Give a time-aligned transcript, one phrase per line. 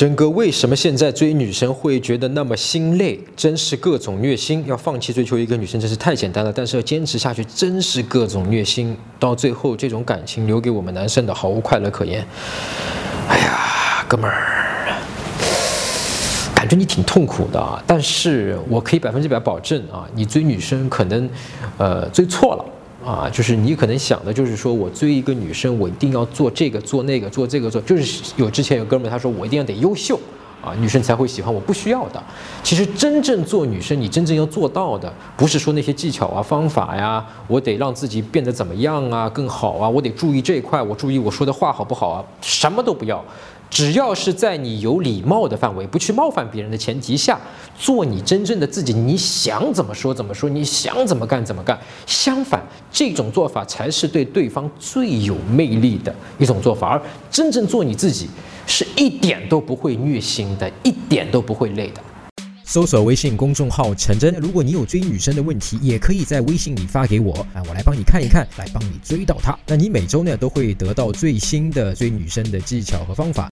[0.00, 3.20] 真哥，为什么现在追女生会觉得那么心累？
[3.36, 4.64] 真是各种虐心。
[4.66, 8.96] 要放弃追求一个女生真是太简单了，但是要坚持下去，真是各种虐心。
[9.18, 12.26] 到最后，这种感情留给我们男生的毫无快乐可言。
[13.28, 14.88] 哎呀，哥们儿，
[16.54, 17.84] 感觉你挺痛苦的啊。
[17.86, 21.28] 但是我可以百分之百保证啊，你追女生可能，
[21.76, 22.64] 呃，追错了。
[23.04, 30.20] 啊，就是你可能想的，就是说我追一个女生，我一定要做这个做那个做这个做，就是有之前有哥们他说我一定要得优秀
[30.62, 32.22] 啊，女生才会喜欢我，不需要的。
[32.62, 43.24] 其实真正做女生，你真正要做到的，不是说那些技巧啊、方法呀，我得让自己变得怎么样啊、更好啊，我得注意这一块，我注意我说的话好不好啊，什么都不要。
[43.70, 47.38] 只要是在你有礼貌的范围，不去冒犯别人的前提下，
[47.78, 51.78] 做你真正的自己，你想怎么说怎么说，你想怎么干怎么干。
[52.04, 52.60] 相反，
[52.92, 56.88] 这种做法才是对对方最有魅力的一种做法。
[56.88, 58.28] 而真正做你自己，
[58.66, 62.02] 是一点都不会虐心的，一点都不会累的。
[62.64, 69.58] 搜索微信公众号“陈真”，如果你有追女生的问题，也可以在微信里发给我，啊，我来帮你看一看，来帮你追到她。
[69.66, 73.48] 那你每周呢都会得到最新的追女生的技巧和方法。